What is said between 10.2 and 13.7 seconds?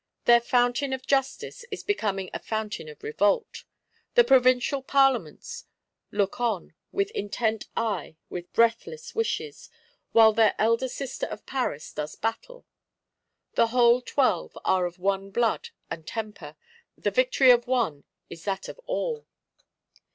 their elder sister of Paris does battle: the